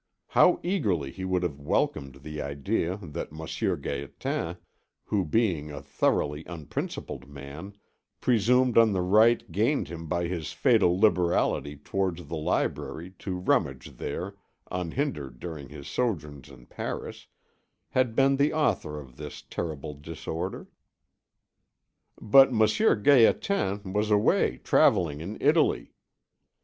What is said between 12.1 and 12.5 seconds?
the